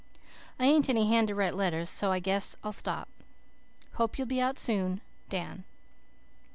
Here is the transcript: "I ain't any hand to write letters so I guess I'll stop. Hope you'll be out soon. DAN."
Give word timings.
"I 0.57 0.65
ain't 0.65 0.89
any 0.89 1.07
hand 1.09 1.27
to 1.27 1.35
write 1.35 1.53
letters 1.53 1.87
so 1.87 2.11
I 2.11 2.17
guess 2.17 2.55
I'll 2.63 2.71
stop. 2.71 3.07
Hope 3.97 4.17
you'll 4.17 4.25
be 4.25 4.41
out 4.41 4.57
soon. 4.57 5.01
DAN." 5.29 5.63